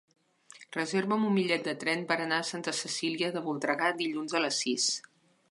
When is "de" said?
1.67-1.75, 3.37-3.45